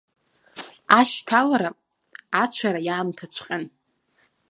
Ашьҭалара, 0.99 1.69
ацәара 2.43 2.79
иаамҭаҵәҟьан. 2.87 3.63